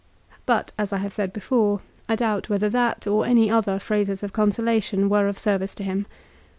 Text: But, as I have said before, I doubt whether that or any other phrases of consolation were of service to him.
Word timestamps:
But, 0.47 0.71
as 0.79 0.91
I 0.91 0.97
have 0.97 1.13
said 1.13 1.31
before, 1.31 1.81
I 2.09 2.15
doubt 2.15 2.49
whether 2.49 2.69
that 2.69 3.05
or 3.05 3.23
any 3.23 3.51
other 3.51 3.77
phrases 3.77 4.23
of 4.23 4.33
consolation 4.33 5.09
were 5.09 5.27
of 5.27 5.37
service 5.37 5.75
to 5.75 5.83
him. 5.83 6.07